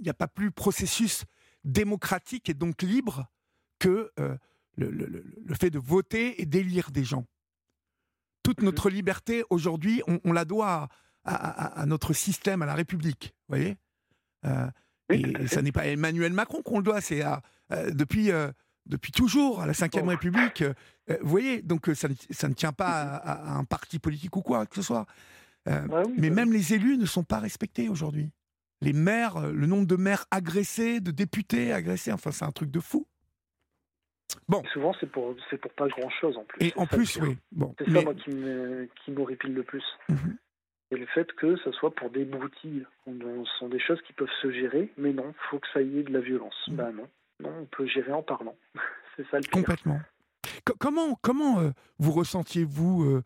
[0.00, 1.24] il a pas plus processus
[1.64, 3.26] démocratique et donc libre
[3.78, 4.36] que euh,
[4.76, 7.26] le, fait de voter et d'élire des gens.
[8.42, 8.66] Toute mhm.
[8.66, 10.88] notre liberté aujourd'hui, on, la doit
[11.24, 13.34] à, notre système, à la République.
[13.48, 13.76] Vous voyez?
[14.46, 14.70] Euh,
[15.10, 18.50] Et ça n'est pas Emmanuel Macron qu'on le doit, c'est euh, depuis, euh,
[18.86, 20.64] depuis toujours à la Ve République.
[21.08, 21.62] vous voyez?
[21.62, 25.06] Donc ça, ça, ne tient pas à, un parti politique ou quoi que ce soit.
[25.66, 25.84] Bah
[26.16, 28.30] mais bah même les élus ne sont pas respectés aujourd'hui.
[28.80, 32.80] Les maires, le nombre de maires agressés, de députés agressés, enfin c'est un truc de
[32.80, 33.06] fou.
[34.48, 34.62] Bon.
[34.72, 36.66] souvent, c'est pour, c'est pour pas grand-chose en plus.
[36.66, 37.36] Et en plus, oui.
[37.52, 37.74] Bon.
[37.78, 39.84] C'est ça, moi, qui, me, qui m'horripile le plus.
[40.08, 40.36] Mhm.
[40.92, 42.84] Et le fait que ce soit pour des broutilles.
[43.06, 45.98] Ce sont des choses qui peuvent se gérer, mais non, il faut que ça y
[45.98, 46.56] ait de la violence.
[46.68, 46.76] Mhm.
[46.76, 47.08] Ben non.
[47.40, 48.56] Non, on peut gérer en parlant.
[49.16, 49.52] c'est ça le pire.
[49.52, 50.00] Complètement.
[50.78, 53.22] comment comment euh, vous ressentiez-vous, euh,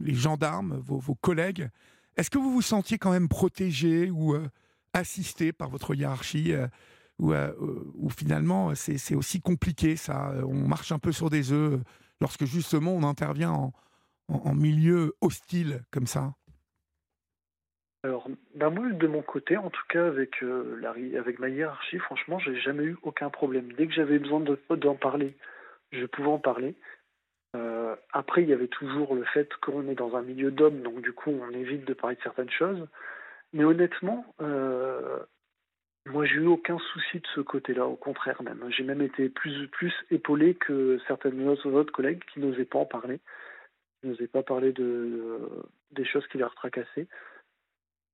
[0.00, 1.68] les gendarmes, vos, vos collègues?
[2.16, 4.48] Est-ce que vous vous sentiez quand même protégé ou euh,
[4.92, 6.52] assisté par votre hiérarchie
[7.20, 7.52] euh,
[7.94, 10.32] où, finalement c'est aussi compliqué, ça.
[10.46, 11.80] On marche un peu sur des œufs
[12.20, 13.72] lorsque justement on intervient
[14.28, 16.34] en, milieu hostile comme ça.
[18.04, 20.80] Alors, moi, de mon côté, en tout cas, avec, euh,
[21.18, 23.72] avec ma hiérarchie, franchement, j'ai jamais eu aucun problème.
[23.72, 25.36] Dès que j'avais besoin d'en parler,
[25.90, 26.76] je pouvais en parler.
[27.56, 31.00] Euh, après, il y avait toujours le fait qu'on est dans un milieu d'hommes, donc
[31.00, 32.86] du coup, on évite de parler de certaines choses.
[33.52, 34.24] Mais honnêtement,
[36.12, 38.64] moi, j'ai eu aucun souci de ce côté-là, au contraire même.
[38.70, 43.20] J'ai même été plus, plus épaulé que certaines autres collègues qui n'osaient pas en parler,
[44.00, 45.38] qui n'osaient pas parler de,
[45.92, 47.06] des choses qui leur tracassaient.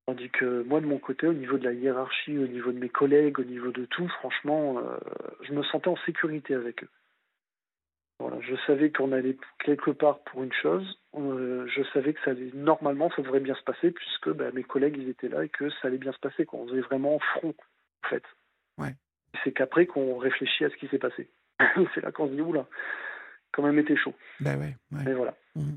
[0.07, 2.91] Tandis que moi, de mon côté, au niveau de la hiérarchie, au niveau de mes
[2.91, 4.97] collègues, au niveau de tout, franchement, euh,
[5.43, 6.91] je me sentais en sécurité avec eux.
[8.21, 11.01] Voilà, je savais qu'on allait quelque part pour une chose.
[11.17, 14.63] Euh, je savais que ça allait, normalement, ça devrait bien se passer puisque bah, mes
[14.63, 16.45] collègues, ils étaient là et que ça allait bien se passer.
[16.45, 17.55] Qu'on faisait vraiment front
[18.05, 18.25] en fait.
[18.79, 18.95] Ouais.
[19.43, 21.31] C'est qu'après qu'on réfléchit à ce qui s'est passé.
[21.95, 22.67] c'est là qu'on se dit, oula,
[23.53, 24.15] quand même été chaud.
[24.41, 25.35] Ben ouais, Mais voilà.
[25.55, 25.77] Mmh.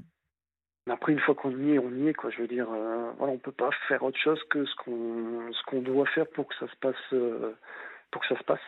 [0.89, 2.29] Après, une fois qu'on y est, on y est, quoi.
[2.29, 5.63] Je veux dire, euh, voilà, on peut pas faire autre chose que ce qu'on ce
[5.65, 7.53] qu'on doit faire pour que ça se passe, euh,
[8.11, 8.61] pour que ça se passe,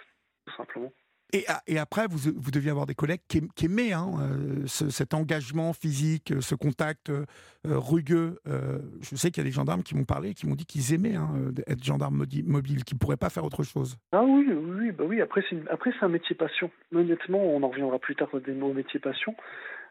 [0.45, 0.91] tout simplement.
[1.31, 4.65] Et, ah, et, après, vous, vous deviez avoir des collègues qui, qui aimaient hein, euh,
[4.65, 7.25] cet engagement physique, ce contact euh,
[7.63, 8.39] rugueux.
[8.47, 10.93] Euh, je sais qu'il y a des gendarmes qui m'ont parlé, qui m'ont dit qu'ils
[10.93, 11.29] aimaient hein,
[11.67, 13.97] être gendarmes mobiles, qu'ils ne pourraient pas faire autre chose.
[14.11, 15.21] Ah oui, oui, bah oui.
[15.21, 16.71] Après, c'est un métier passion.
[16.93, 19.35] Honnêtement, on en reviendra plus tard des mots métier passion.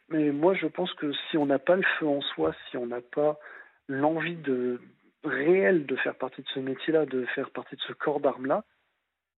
[0.09, 2.87] Mais moi, je pense que si on n'a pas le feu en soi, si on
[2.87, 3.39] n'a pas
[3.89, 4.39] l'envie
[5.23, 8.65] réelle de faire partie de ce métier-là, de faire partie de ce corps d'armes-là,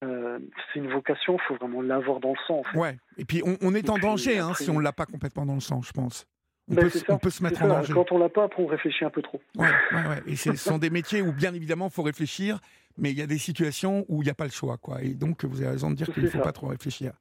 [0.03, 0.39] euh,
[0.73, 2.61] c'est une vocation, il faut vraiment l'avoir dans le sang.
[2.61, 2.79] En fait.
[2.79, 2.99] Ouais.
[3.19, 5.61] Et puis on, est en danger hein, si on ne l'a pas complètement dans le
[5.61, 6.27] sang, je pense.
[6.71, 7.93] On, ben, peut, on peut, se mettre en danger.
[7.93, 9.43] Quand on l'a pas, après on réfléchit un peu trop.
[9.57, 10.23] Ouais, ouais, ouais.
[10.27, 12.61] Et ce sont des métiers où bien évidemment il faut réfléchir,
[12.97, 14.79] mais il y a des situations où il n'y a pas le choix.
[14.79, 15.03] Quoi.
[15.03, 17.13] Et donc vous avez raison de dire qu'il ne faut pas trop réfléchir.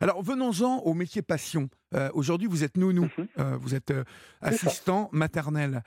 [0.00, 1.70] Alors venons-en au métier passion.
[1.94, 3.94] Euh, aujourd'hui vous êtes nounou, euh, vous êtes
[4.42, 5.82] assistant maternel.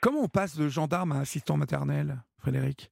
[0.00, 2.90] Comment on passe de gendarme à assistant maternel, Frédéric?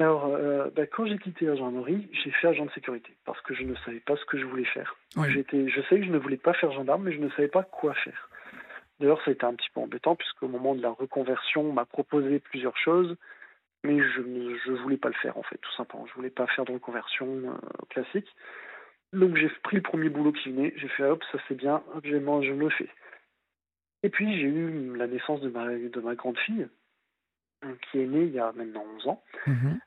[0.00, 3.54] Alors, euh, bah, quand j'ai quitté la gendarmerie, j'ai fait agent de sécurité parce que
[3.54, 4.96] je ne savais pas ce que je voulais faire.
[5.28, 7.62] J'étais, je sais que je ne voulais pas faire gendarme, mais je ne savais pas
[7.62, 8.30] quoi faire.
[8.98, 11.84] D'ailleurs, ça a été un petit peu embêtant puisqu'au moment de la reconversion, on m'a
[11.84, 13.16] proposé plusieurs choses.
[13.82, 16.06] Mais je ne voulais pas le faire, en fait, tout simplement.
[16.06, 18.28] Je voulais pas faire de reconversion euh, classique.
[19.12, 22.04] Donc j'ai pris le premier boulot qui venait, j'ai fait hop, ça c'est bien, hop,
[22.04, 22.88] je, le fais.
[24.02, 26.68] Et puis j'ai eu la naissance de ma, de ma grande fille,
[27.62, 29.24] hein, qui est née il y a maintenant 11 ans.
[29.46, 29.80] Mhm.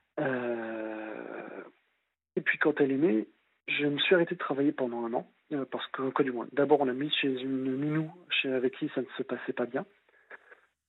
[2.44, 3.28] Et puis quand elle est née,
[3.70, 6.82] je me suis arrêté de travailler pendant un an, euh, parce que, du moins, d'abord
[6.82, 9.86] on a mis chez une nounou chez, avec qui ça ne se passait pas bien.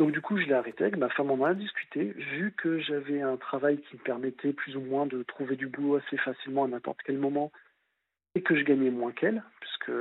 [0.01, 2.81] Donc du coup, je l'ai arrêté avec ma femme, on en a discuté, vu que
[2.81, 6.65] j'avais un travail qui me permettait plus ou moins de trouver du boulot assez facilement
[6.65, 7.53] à n'importe quel moment,
[8.35, 9.93] et que je gagnais moins qu'elle, puisque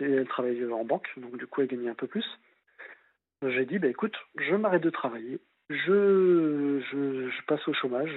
[0.00, 2.26] elle travaillait en banque, donc du coup elle gagnait un peu plus.
[3.40, 8.10] J'ai dit, bah, écoute, je m'arrête de travailler, je, je, passe au chômage,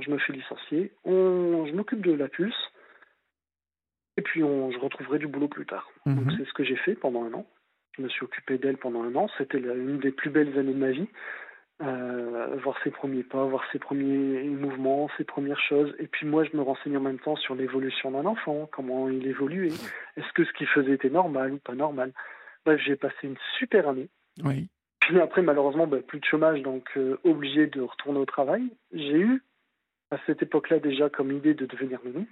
[0.00, 2.54] je, me fais licencier, on, je m'occupe de la puce,
[4.16, 5.90] et puis on, je retrouverai du boulot plus tard.
[6.06, 6.36] Donc mhm.
[6.38, 7.46] c'est ce que j'ai fait pendant un an.
[7.96, 10.78] Je me suis occupé d'elle pendant un an, c'était une des plus belles années de
[10.78, 11.08] ma vie.
[11.82, 15.94] Euh, voir ses premiers pas, voir ses premiers mouvements, ses premières choses.
[15.98, 19.26] Et puis moi, je me renseigne en même temps sur l'évolution d'un enfant, comment il
[19.26, 19.74] évoluait.
[20.16, 22.12] Est-ce que ce qu'il faisait était normal ou pas normal?
[22.64, 24.08] Bref, j'ai passé une super année.
[24.42, 24.68] Oui.
[25.06, 28.62] Puis après, malheureusement, bah, plus de chômage, donc euh, obligé de retourner au travail.
[28.92, 29.42] J'ai eu,
[30.10, 32.26] à cette époque-là déjà, comme idée de devenir nounou.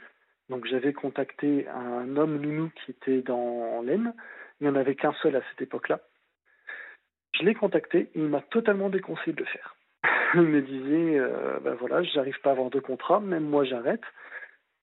[0.50, 4.12] Donc j'avais contacté un homme nounou qui était dans l'Aisne.
[4.60, 6.00] Il n'y en avait qu'un seul à cette époque-là.
[7.32, 9.74] Je l'ai contacté, il m'a totalement déconseillé de le faire.
[10.34, 11.18] il me disait,
[11.62, 14.02] ben voilà, j'arrive pas à avoir de contrat, même moi j'arrête.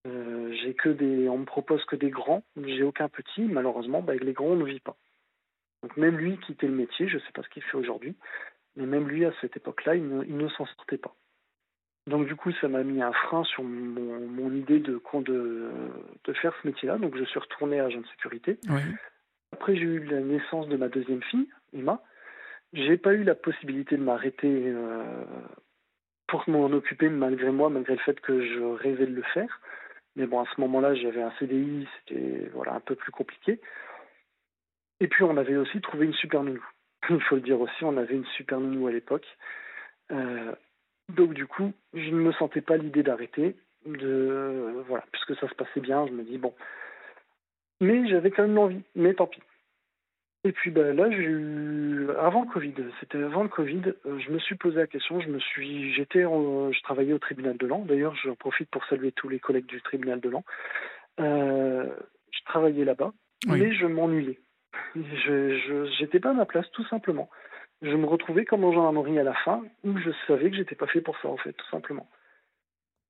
[0.07, 3.43] Euh, j'ai que des, on me propose que des grands, j'ai aucun petit.
[3.43, 4.95] Malheureusement, ben, avec les grands on ne vit pas.
[5.81, 8.15] Donc même lui quittait le métier, je ne sais pas ce qu'il fait aujourd'hui,
[8.75, 11.15] mais même lui à cette époque-là, il ne, s'en sortait pas.
[12.07, 15.71] Donc du coup, ça m'a mis un frein sur mon, idée de, de,
[16.23, 16.97] de, faire ce métier-là.
[16.97, 18.59] Donc je suis retourné agent de sécurité.
[19.51, 22.01] Après, j'ai eu la naissance de ma deuxième fille, Emma.
[22.73, 25.25] J'ai pas eu la possibilité de m'arrêter euh,
[26.27, 29.59] pour m'en occuper malgré moi, malgré le fait que je rêvais de le faire.
[30.15, 33.59] Mais bon, à ce moment-là, j'avais un CDI, c'était voilà un peu plus compliqué.
[35.01, 36.63] Et puis, on avait aussi trouvé une super nounou.
[37.09, 39.25] Il faut le dire aussi, on avait une super nounou à l'époque.
[40.11, 40.53] Euh,
[41.09, 43.55] donc, du coup, je ne me sentais pas l'idée d'arrêter.
[43.85, 46.53] De voilà, puisque ça se passait bien, je me dis bon.
[47.79, 48.83] Mais j'avais quand même l'envie.
[48.95, 49.41] Mais tant pis.
[50.43, 54.31] Et puis ben, là, j'ai eu avant le Covid, c'était avant le Covid, euh, je
[54.31, 55.19] me suis posé la question.
[55.19, 57.87] Je me suis, j'étais, je travaillais au tribunal de Lens.
[57.87, 60.31] D'ailleurs, j'en profite pour saluer tous les collègues du tribunal de.
[61.19, 61.87] Euh,
[62.31, 63.13] je travaillais là-bas,
[63.47, 64.39] mais je m'ennuyais.
[64.95, 67.29] Je j'étais pas à ma place, tout simplement.
[67.81, 70.87] Je me retrouvais comme en gendarmerie à la fin, où je savais que j'étais pas
[70.87, 72.07] fait pour ça, en fait, tout simplement.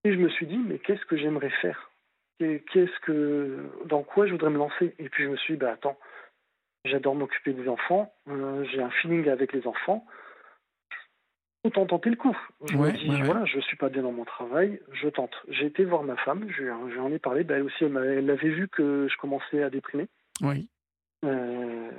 [0.03, 1.91] Et je me suis dit, mais qu'est-ce que j'aimerais faire?
[2.39, 4.95] Qu'est-ce que, dans quoi je voudrais me lancer?
[4.97, 5.97] Et puis je me suis dit, bah attends
[6.85, 8.11] J'adore m'occuper des enfants.
[8.27, 10.05] Euh, j'ai un feeling avec les enfants.
[11.63, 12.35] Autant tenter le coup.
[12.67, 15.35] Je me dis, voilà, je suis pas bien dans mon travail, je tente.
[15.47, 17.43] J'ai été voir ma femme, je, lui en ai parlé.
[17.43, 20.07] Ben, elle aussi, elle, avait vu que je commençais à déprimer.
[20.41, 20.67] Oui.
[21.25, 21.91] Euh,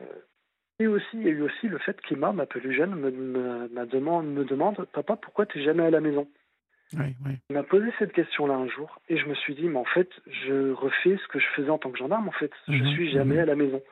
[0.79, 3.87] et aussi, il y a eu aussi le fait qu'Emma, ma plus jeune, me, me,
[3.87, 6.29] demande, me demande Papa, pourquoi tu n'es jamais à la maison?
[6.95, 7.33] Oui, oui.
[7.49, 10.11] Il m'a posé cette question-là un jour et je me suis dit, mais en fait,
[10.27, 12.29] je refais ce que je faisais en tant que gendarme.
[12.29, 13.41] En fait, je mhm, suis jamais mhm.
[13.41, 13.83] à la maison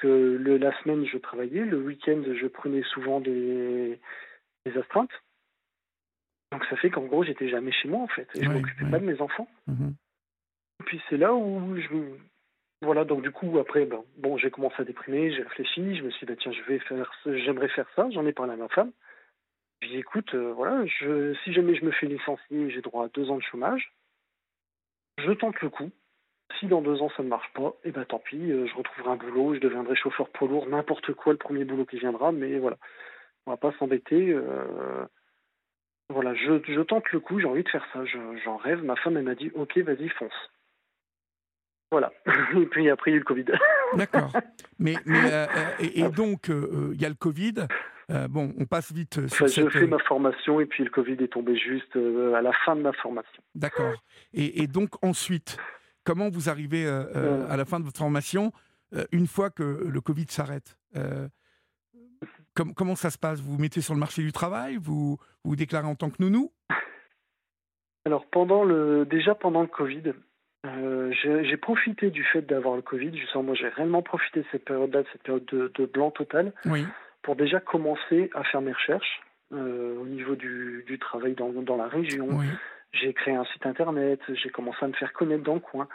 [0.00, 3.98] que le, la semaine, je travaillais, le week-end, je prenais souvent des,
[4.64, 5.12] des, astreintes.
[6.52, 8.98] Donc ça fait qu'en gros, j'étais jamais chez moi, en fait, et je m'occupais pas
[8.98, 9.48] de mes enfants.
[9.66, 9.94] Mhm.
[10.80, 11.88] Et puis c'est là où je...
[12.82, 16.10] Voilà, donc du coup, après, ben, bon, j'ai commencé à déprimer, j'ai réfléchi, je me
[16.10, 18.68] suis dit, bah, tiens, je vais faire, j'aimerais faire ça, j'en ai parlé à ma
[18.68, 18.92] femme.
[19.82, 23.08] J'ai dit, écoute, euh, voilà, je, si jamais je me fais licencier, j'ai droit à
[23.08, 23.92] deux ans de chômage,
[25.18, 25.90] je tente le coup,
[26.58, 29.10] si dans deux ans ça ne marche pas, eh ben tant pis, euh, je retrouverai
[29.10, 32.58] un boulot, je deviendrai chauffeur poids lourd, n'importe quoi le premier boulot qui viendra, mais
[32.58, 32.76] voilà,
[33.46, 34.30] on va pas s'embêter.
[34.30, 35.04] Euh,
[36.08, 38.82] voilà, je, je, tente le coup, j'ai envie de faire ça, j'en rêve.
[38.82, 40.50] Ma femme elle m'a dit ok vas-y fonce.
[41.90, 42.12] Voilà.
[42.56, 43.44] et puis après il y a eu le Covid.
[43.96, 44.32] D'accord.
[44.78, 45.46] Mais, mais euh,
[45.80, 47.54] et, donc il y a le Covid.
[48.28, 51.56] bon, on passe vite sur Je fais ma formation et puis le Covid est tombé
[51.56, 53.42] juste à la fin de ma formation.
[53.54, 54.02] D'accord.
[54.34, 55.56] Et, et, donc ensuite,
[56.08, 58.50] comment vous arrivez euh, euh, à la fin de votre formation
[58.94, 60.78] euh, une fois que le Covid s'arrête
[62.74, 63.40] Comment ça se passe?
[63.40, 64.78] Vous vous mettez sur le marché du travail?
[64.80, 66.50] Vous vous, déclarez en tant que nounou?
[68.04, 70.12] Alors, pendant le, déjà pendant le Covid,
[70.64, 73.16] j'ai profité du fait d'avoir le Covid.
[73.16, 76.52] Justement, moi, j'ai réellement profité de cette période-là, de cette période de, blanc total,
[77.22, 82.28] pour déjà commencer à faire mes recherches au niveau du, travail dans, dans la région.
[82.92, 85.88] J'ai créé un site internet, j'ai commencé à me faire connaître dans le coin.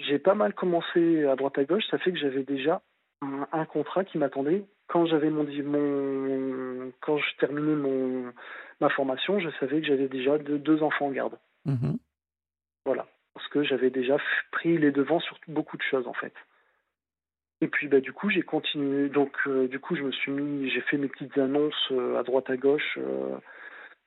[0.00, 2.82] J'ai pas mal commencé à droite à gauche, ça fait que j'avais déjà
[3.22, 8.32] un, contrat qui m'attendait quand j'avais mon, mon quand je terminais mon
[8.80, 11.38] ma formation, je savais que j'avais déjà deux, enfants en garde.
[11.64, 11.96] Mhm.
[12.84, 14.16] Voilà, parce que j'avais déjà
[14.50, 16.32] pris les devants sur beaucoup de choses en fait.
[17.60, 20.70] Et puis bah du coup j'ai continué, donc euh, du coup je me suis mis,
[20.70, 23.36] j'ai fait mes petites annonces euh, à droite à gauche euh,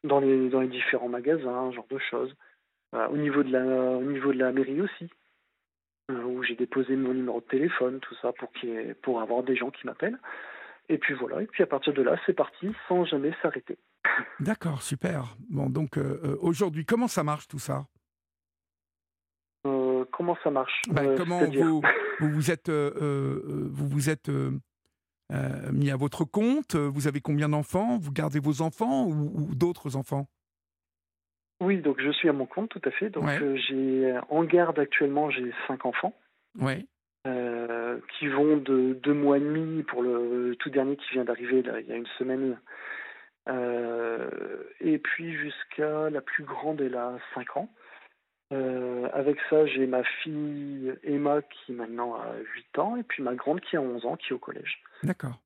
[0.04, 2.36] dans les dans les différents magasins, genre de choses.
[2.94, 3.64] au niveau de la
[3.98, 5.08] au niveau de la mairie aussi,
[6.12, 8.52] où j'ai déposé mon numéro de téléphone, tout ça pour
[9.04, 10.20] pour avoir des gens qui m'appellent.
[10.92, 13.78] Et puis voilà, et puis à partir de là, c'est parti sans jamais s'arrêter.
[14.40, 15.36] D'accord, super.
[15.52, 16.00] Bon, donc
[16.42, 17.86] aujourd'hui, comment ça marche tout ça?
[20.12, 21.82] Comment ça marche ben, Comment vous,
[22.20, 24.32] vous, vous êtes, vous vous êtes
[25.72, 30.28] mis à votre compte Vous avez combien d'enfants Vous gardez vos enfants ou, d'autres enfants?
[31.62, 33.10] Oui, donc je suis à mon compte, tout à fait.
[33.10, 33.26] Donc
[33.68, 36.14] j'ai en garde actuellement, j'ai cinq enfants.
[36.60, 36.88] Oui.
[38.18, 41.88] qui vont de deux mois et demi pour le tout dernier qui vient d'arriver il
[41.88, 42.58] y a une semaine
[43.50, 44.30] euh,
[44.80, 47.70] et puis jusqu'à la plus grande, elle a 5 ans.
[48.52, 53.36] Euh, avec ça, j'ai ma fille Emma qui maintenant a 8 ans et puis ma
[53.36, 54.82] grande qui a 11 ans qui est au collège.
[55.04, 55.40] D'accord.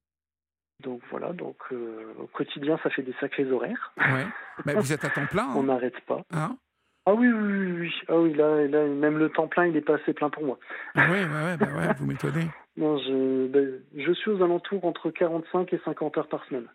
[0.79, 3.93] Donc voilà, donc euh, au quotidien, ça fait des sacrés horaires.
[3.97, 4.25] Ouais.
[4.65, 5.47] Mais vous êtes à temps plein.
[5.55, 6.23] On n'arrête pas.
[6.31, 6.57] Hein
[7.05, 9.95] ah oui, oui, oui, Ah oui, là, là, même le temps plein, il n'est pas
[9.95, 10.57] assez plein pour moi.
[10.95, 12.47] Ah oui, ouais, bah ouais, vous m'étonnez.
[12.77, 16.67] non, je, ben, je suis aux alentours entre 45 et 50 heures par semaine.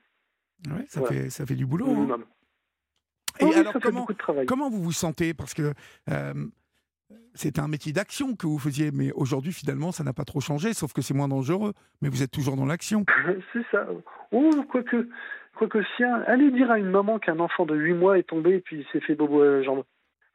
[0.67, 1.89] Ouais, ça, fait, ça fait du boulot.
[1.89, 2.19] Hein.
[3.41, 4.07] Et alors, comment,
[4.47, 5.35] comment vous vous sentez?
[5.35, 5.73] Parce que
[6.11, 6.35] euh,
[7.35, 10.75] c'est un métier d'action que vous faisiez, mais aujourd'hui, finalement, ça n'a pas trop changé,
[10.75, 11.73] sauf que c'est moins dangereux.
[12.03, 13.05] Mais vous êtes toujours dans l'action.
[13.53, 13.87] c'est ça.
[14.33, 15.09] Oh, quoique,
[15.57, 18.61] quoique si allez dire à une maman qu'un enfant de 8 mois est tombé et
[18.61, 19.85] puis il s'est fait bobo à la jambe.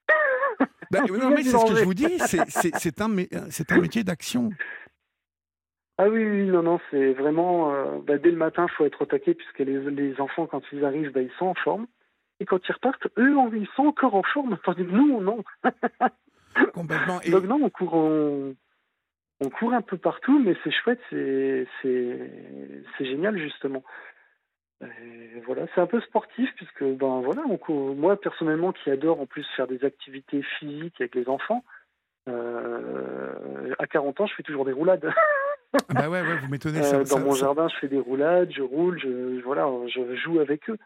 [0.92, 4.52] Bah, non, mais c'est ce que je vous dis, c'est un, un métier d'action.
[5.98, 9.02] Ah oui, oui, non, non, c'est vraiment euh, bah, dès le matin, il faut être
[9.02, 11.88] au taquet puisque les, les enfants, quand ils arrivent, bah, ils sont en forme.
[12.40, 15.44] Et quand ils repartent, eux, ils sont encore en forme, tandis que nous, non.
[16.74, 17.22] Complètement.
[17.22, 17.32] Et...
[17.32, 18.56] Donc non, on court, on,
[19.50, 21.68] court un peu partout, mais c'est chouette, c'est,
[23.00, 23.84] génial justement.
[25.46, 29.26] voilà, c'est un peu sportif puisque ben voilà, on court, moi personnellement qui adore en
[29.26, 31.64] plus faire des activités physiques avec les enfants,
[32.30, 35.12] euh, à 40 ans, je fais toujours des roulades.
[35.90, 36.86] Ah bah ouais, ouais, vous m'étonnez.
[36.86, 40.70] Euh, dans mon jardin, je fais des roulades, je roule, je, voilà, je joue avec
[40.70, 40.78] eux.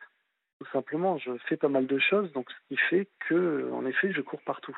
[0.59, 4.11] Tout simplement, je fais pas mal de choses, donc ce qui fait que, en effet,
[4.11, 4.75] je cours partout.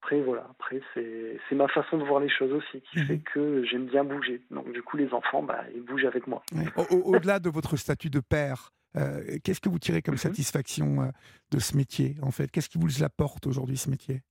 [0.00, 3.22] Après, voilà, après, c'est ma façon de voir les choses aussi, qui fait mhm.
[3.22, 4.42] que j'aime bien bouger.
[4.50, 6.42] Donc, du coup, les enfants, bah, ils bougent avec moi.
[6.90, 10.18] Au-delà de votre statut de père, euh, qu'est-ce que vous tirez comme mhm.
[10.18, 11.06] satisfaction euh,
[11.50, 12.50] de ce métier, en fait?
[12.50, 14.22] Qu'est-ce qui vous apporte aujourd'hui, ce métier?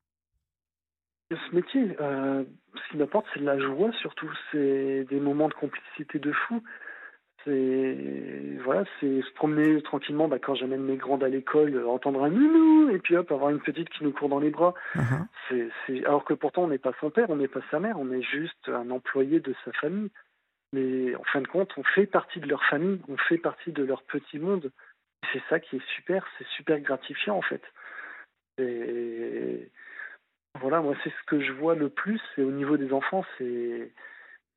[1.30, 4.32] Ce métier, euh, ce qui m'apporte, c'est de la joie surtout.
[4.52, 6.64] C'est des moments de complicité de fou.
[7.44, 7.98] C'est
[8.64, 10.28] voilà, c'est se promener tranquillement.
[10.28, 13.62] Bah, quand j'amène mes grandes à l'école, entendre un nounou et puis hop, avoir une
[13.62, 14.74] petite qui nous court dans les bras.
[14.96, 15.70] Uh-huh.
[15.86, 18.12] C'est alors que pourtant on n'est pas son père, on n'est pas sa mère, on
[18.12, 20.10] est juste un employé de sa famille.
[20.74, 23.84] Mais en fin de compte, on fait partie de leur famille, on fait partie de
[23.84, 24.72] leur petit monde.
[25.32, 27.62] C'est ça qui est super, c'est super gratifiant en fait.
[28.58, 29.70] Et
[30.60, 32.22] voilà, moi, c'est ce que je vois le plus.
[32.38, 33.92] Et au niveau des enfants, c'est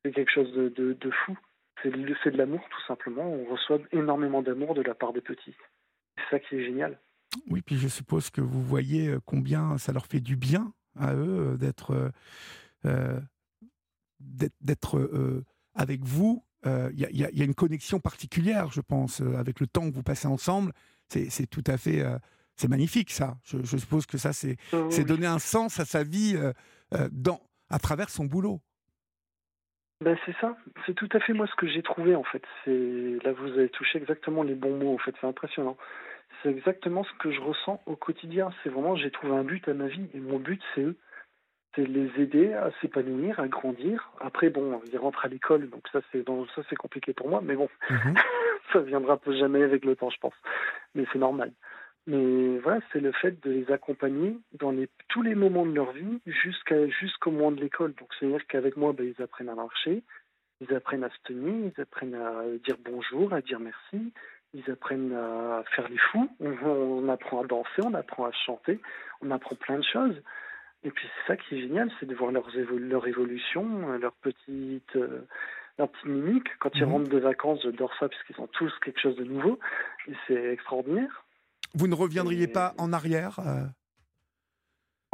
[0.03, 1.37] quelque chose de, de, fou.
[1.83, 3.23] C'est de l'amour, tout simplement.
[3.23, 5.55] On reçoit énormément d'amour de la part des petits.
[6.15, 6.99] C'est ça qui est génial.
[7.49, 11.15] Oui, puis je suppose que vous voyez euh, combien ça leur fait du bien à
[11.15, 12.11] eux euh, d'être
[14.97, 16.43] euh, avec vous.
[16.65, 20.27] Il y, y, a une connexion particulière, je pense, avec le temps que vous passez
[20.27, 20.73] ensemble.
[21.07, 22.05] C'est tout à fait
[22.55, 23.39] c'est magnifique, ça.
[23.43, 24.57] Je, suppose que ça, c'est
[25.03, 26.37] donner un sens à sa vie
[27.11, 28.61] dans, à travers son boulot.
[30.01, 32.43] Ben c'est ça, c'est tout à fait moi ce que j'ai trouvé en fait.
[32.65, 35.77] C'est là vous avez touché exactement les bons mots en fait, c'est impressionnant.
[36.41, 38.49] C'est exactement ce que je ressens au quotidien.
[38.63, 40.97] C'est vraiment j'ai trouvé un but à ma vie et mon but c'est eux,
[41.75, 44.11] c'est les aider à s'épanouir, à grandir.
[44.19, 47.55] Après bon, ils rentrent à l'école donc ça c'est ça c'est compliqué pour moi, mais
[47.55, 48.15] bon, mhm.
[48.73, 50.33] ça viendra jamais avec le temps je pense,
[50.95, 51.51] mais c'est normal.
[52.07, 55.91] Mais voilà, c'est le fait de les accompagner dans les, tous les moments de leur
[55.91, 57.93] vie jusqu'à jusqu'au moment de l'école.
[57.93, 60.01] Donc c'est-à-dire qu'avec moi, ben, ils apprennent à marcher,
[60.61, 64.13] ils apprennent à se tenir, ils apprennent à dire bonjour, à dire merci,
[64.53, 68.79] ils apprennent à faire les fous, on, apprend à danser, on apprend à chanter,
[69.21, 70.15] on apprend plein de choses.
[70.83, 74.95] Et puis c'est ça qui est génial, c'est de voir leur, leur évolution, leur petite,
[74.95, 75.27] euh,
[75.77, 76.47] leur petite mimique.
[76.57, 76.91] Quand ils mmh.
[76.91, 79.59] rentrent de vacances, j'adore ça parce qu'ils ont tous quelque chose de nouveau
[80.07, 81.23] et c'est extraordinaire.
[81.75, 83.65] Vous ne reviendriez pas en arrière euh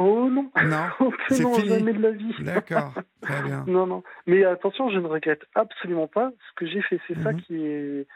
[0.00, 1.68] Oh non Non, c'est fini.
[1.68, 2.32] Jamais de la vie.
[2.40, 2.94] D'accord.
[3.20, 3.64] Très bien.
[3.66, 4.04] non, non.
[4.26, 7.00] Mais attention, je ne regrette absolument pas ce que j'ai fait.
[7.08, 7.40] C'est ça Mhm.
[7.42, 8.06] qui est,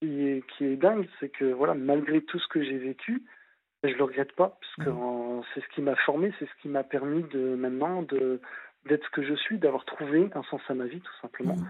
[0.00, 3.22] qui est, qui est dingue, c'est que voilà, malgré tout ce que j'ai vécu,
[3.84, 5.42] je le regrette pas, parce que Mhm.
[5.54, 8.40] c'est ce qui m'a formé, c'est ce qui m'a permis de maintenant de
[8.86, 11.54] d'être ce que je suis, d'avoir trouvé un sens à ma vie, tout simplement.
[11.56, 11.66] Mhm.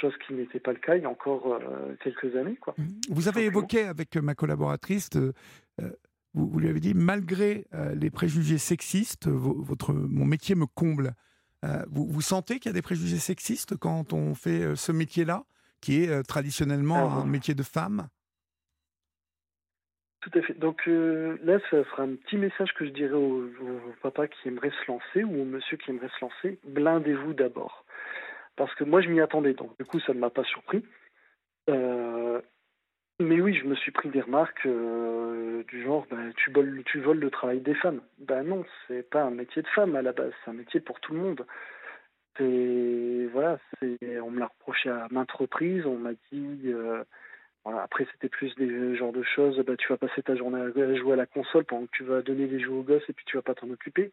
[0.00, 2.74] Chose qui n'était pas le cas il y a encore euh, quelques années, quoi.
[3.10, 5.32] Vous avez évoqué avec ma collaboratrice, euh,
[5.80, 5.90] euh,
[6.34, 10.66] vous, vous lui avez dit, malgré euh, les préjugés sexistes, vo- votre, mon métier me
[10.66, 11.14] comble.
[11.90, 15.42] Vous, vous sentez qu'il y a des préjugés sexistes quand on fait ce métier-là,
[15.80, 18.06] qui est traditionnellement Ah, un métier de femme?
[20.20, 20.54] Tout à fait.
[20.54, 24.70] Donc là, ça sera un petit message que je dirais au, au papa qui aimerait
[24.70, 26.60] se lancer ou au monsieur qui aimerait se lancer.
[26.64, 27.84] Blindez-vous d'abord.
[28.58, 29.54] Parce que moi, je m'y attendais.
[29.54, 30.84] Donc, du coup, ça ne m'a pas surpris.
[31.70, 32.40] Euh,
[33.20, 37.00] mais oui, je me suis pris des remarques euh, du genre ben, tu, voles, tu
[37.00, 38.00] voles le travail des femmes.
[38.18, 41.00] Ben non, c'est pas un métier de femme à la base, c'est un métier pour
[41.00, 41.46] tout le monde.
[42.36, 43.58] C'est voilà,
[44.22, 47.02] on me l'a reproché à maintes reprises, on m'a dit euh,
[47.64, 50.94] voilà, après c'était plus des genres de choses, bah, tu vas passer ta journée à
[50.94, 53.24] jouer à la console pendant que tu vas donner des jeux aux gosses et puis
[53.26, 54.12] tu vas pas t'en occuper.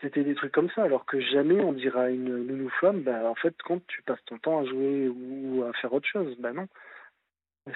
[0.00, 3.24] C'était des trucs comme ça, alors que jamais on dira à une nounou femme, bah,
[3.28, 6.52] en fait, quand tu passes ton temps à jouer ou à faire autre chose, bah
[6.52, 6.68] non.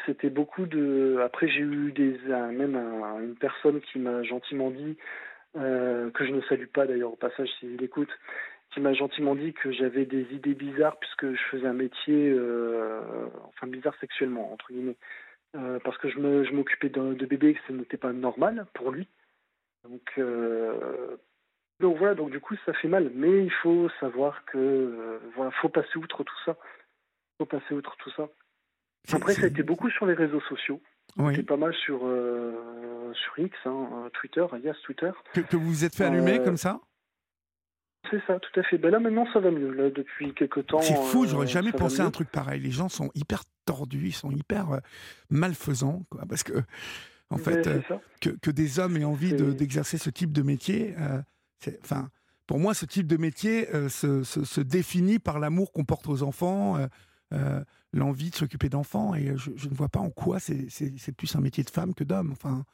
[0.04, 1.18] C'était beaucoup de.
[1.24, 4.96] Après, j'ai eu des même un- une personne qui m'a gentiment dit,
[5.56, 8.10] euh, que je ne salue pas d'ailleurs au passage s'il écoute,
[8.72, 13.00] qui m'a gentiment dit que j'avais des idées bizarres puisque je faisais un métier, euh,
[13.48, 14.96] enfin bizarre sexuellement, entre guillemets.
[15.56, 18.12] Euh, parce que je me- je m'occupais de, de bébés et que ce n'était pas
[18.12, 19.08] normal pour lui.
[19.84, 20.02] Donc,
[21.80, 23.10] donc voilà, donc du coup ça fait mal.
[23.14, 26.56] Mais il faut savoir que euh, voilà, faut passer outre tout ça.
[27.38, 28.28] faut passer outre tout ça.
[29.12, 30.82] Après, ça a été beaucoup sur les réseaux sociaux.
[31.16, 31.34] oui.
[31.36, 35.10] C'est pas mal sur, euh, sur X, hein, euh, Twitter, alias Twitter.
[35.32, 36.80] que, que vous vous êtes fait allumer Euh, comme ça?
[38.10, 38.76] C'est ça, tout à fait.
[38.78, 39.70] Ben là, maintenant, ça va mieux.
[39.72, 40.80] Là, depuis quelques temps.
[40.80, 42.60] C'est fou, j'aurais jamais pensé à un truc pareil.
[42.60, 44.80] Les gens sont hyper tordus, ils sont hyper
[45.30, 46.52] malfaisants, quoi, parce que,
[47.30, 47.82] en Ben, fait,
[48.20, 50.94] que, que des hommes aient envie de- d'exercer ce type de métier,
[51.82, 52.08] enfin,
[52.46, 56.78] pour moi, ce type de métier euh, se, définit par l'amour qu'on porte aux enfants,
[56.78, 56.86] euh,
[57.32, 57.60] euh,
[57.92, 61.64] l'envie de s'occuper d'enfants, et je, ne vois pas en quoi c'est plus un métier
[61.64, 62.32] de femme que d'homme.
[62.32, 62.64] Enfin,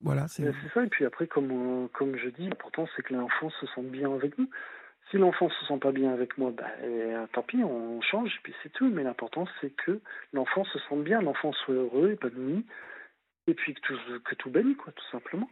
[0.00, 0.44] voilà, c'est.
[0.74, 0.84] Ça.
[0.84, 4.38] Et puis après, comme, comme je dis, l'important, c'est que l'enfant se sente bien avec
[4.38, 4.48] nous.
[5.10, 8.40] Si l'enfant se sent pas bien avec moi, ben, euh, tant pis, on change, et
[8.42, 8.90] puis c'est tout.
[8.90, 10.00] Mais l'important, c'est que
[10.34, 12.66] l'enfant se sente bien, l'enfant soit heureux, épanoui,
[13.46, 15.48] et puis que tout, que tout baigne, quoi, tout simplement.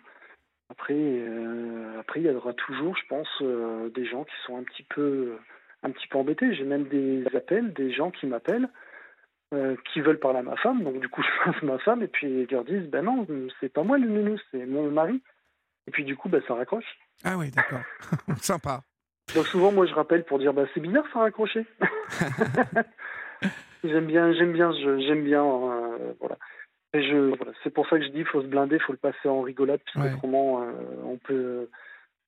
[0.69, 4.65] Après, euh, après, il y aura toujours, je pense, euh, des gens qui sont un
[4.65, 5.37] petit peu,
[5.83, 6.55] un petit peu embêtés.
[6.55, 8.69] J'ai même des appels, des gens qui m'appellent,
[9.55, 10.83] euh, qui veulent parler à ma femme.
[10.83, 13.27] Donc du coup, je passe ma femme et puis ils leur disent, ben non,
[13.61, 15.23] c'est pas moi le nounou, c'est mon mari.
[15.87, 16.99] Et puis du coup, ben, ça raccroche.
[17.23, 17.83] Ah oui, d'accord.
[18.43, 18.81] Sympa.
[19.35, 21.65] Donc souvent, moi, je rappelle pour dire, bah, c'est bizarre, ça raccroché.
[23.85, 25.43] j'aime bien, j'aime bien, j'aime bien,
[26.21, 26.39] voilà.
[27.37, 27.53] Voilà.
[27.63, 29.43] C'est pour ça que je dis, il faut se blinder, il faut le passer en
[29.43, 30.13] rigolade, puisque Ouais.
[30.15, 30.73] autrement, euh,
[31.05, 31.69] on peut,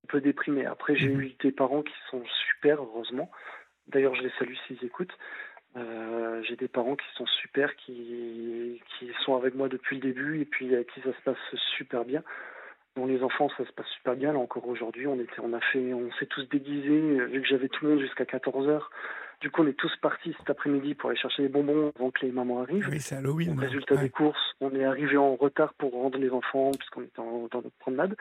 [0.04, 0.66] on peut déprimer.
[0.66, 1.20] Après, j'ai Mhm.
[1.20, 3.30] eu des parents qui sont super, heureusement.
[3.88, 5.16] D'ailleurs, je les salue s'ils écoutent.
[5.76, 10.40] Euh, j'ai des parents qui sont super, qui, qui sont avec moi depuis le début
[10.40, 11.36] et puis avec qui ça se passe
[11.76, 12.22] super bien.
[12.96, 14.32] Bon, les enfants, ça se passe super bien.
[14.32, 17.20] Là encore aujourd'hui, on était, on a fait, on s'est tous déguisés.
[17.20, 18.82] euh, Vu que j'avais tout le monde jusqu'à 14 h
[19.40, 22.26] Du coup, on est tous partis cet après-midi pour aller chercher les bonbons avant que
[22.26, 22.88] les mamans arrivent.
[22.90, 23.58] Oui, c'est Halloween.
[23.58, 24.02] Résultat Ouais.
[24.02, 27.62] des courses, on est arrivé en retard pour rendre les enfants puisqu'on était en, dans
[27.62, 28.16] notre promenade.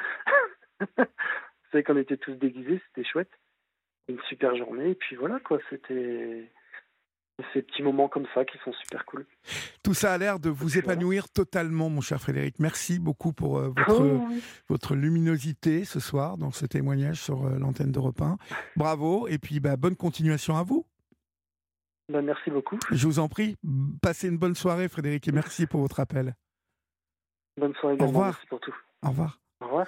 [0.98, 3.32] Vous savez qu'on était tous déguisés, c'était chouette.
[4.08, 6.50] Une super journée et puis voilà quoi, c'était
[7.54, 9.26] ces petits moments comme ça qui sont super cool.
[9.84, 12.60] Tout ça a l'air de vous épanouir totalement, mon cher Frédéric.
[12.60, 14.42] Merci beaucoup pour euh, votre, Oh, oui.
[14.70, 18.38] votre luminosité ce soir dans ce témoignage sur euh, l'antenne d'Europe 1.
[18.76, 20.86] Bravo et puis bah, bonne continuation à vous.
[22.10, 22.80] Bah, merci beaucoup.
[22.92, 23.58] Je vous en prie,
[24.02, 26.36] passez une bonne soirée Frédéric et merci pour votre appel.
[27.58, 28.28] Bonne soirée Au revoir.
[28.28, 28.76] Merci pour tout.
[29.04, 29.40] Au revoir.
[29.62, 29.88] Au revoir.